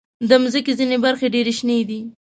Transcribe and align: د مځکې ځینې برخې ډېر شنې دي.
د 0.29 0.31
مځکې 0.43 0.73
ځینې 0.79 0.97
برخې 1.05 1.27
ډېر 1.35 1.47
شنې 1.57 1.79
دي. 1.89 1.99